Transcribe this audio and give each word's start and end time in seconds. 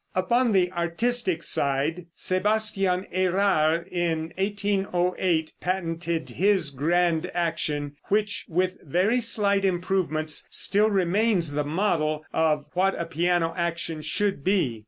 Upon 0.15 0.51
the 0.51 0.71
artistic 0.71 1.43
side, 1.43 2.07
Sebastian 2.15 3.05
Érard 3.13 3.87
in 3.91 4.33
1808 4.35 5.53
patented 5.61 6.31
his 6.31 6.71
grand 6.71 7.29
action, 7.35 7.95
which, 8.05 8.43
with 8.49 8.77
very 8.83 9.19
slight 9.21 9.63
improvements, 9.63 10.47
still 10.49 10.89
remains 10.89 11.51
the 11.51 11.63
model 11.63 12.25
of 12.33 12.65
what 12.73 12.99
a 12.99 13.05
piano 13.05 13.53
action 13.55 14.01
should 14.01 14.43
be. 14.43 14.79